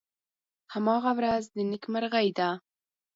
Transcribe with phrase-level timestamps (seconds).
[0.73, 2.49] هماغه ورځ د نیکمرغۍ ده.